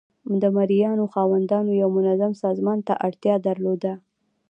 د 0.41 0.43
مرئیانو 0.57 1.03
خاوندانو 1.13 1.71
یو 1.81 1.89
منظم 1.97 2.33
سازمان 2.43 2.79
ته 2.87 2.93
اړتیا 3.07 3.35
درلوده. 3.47 3.93